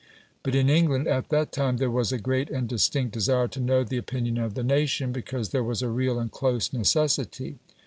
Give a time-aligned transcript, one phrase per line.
[0.41, 3.83] But in England at that time there was a great and distinct desire to know
[3.83, 7.59] the opinion of the nation, because there was a real and close necessity.